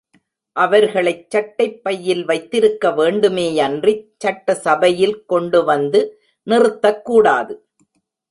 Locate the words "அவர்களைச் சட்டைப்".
0.55-1.83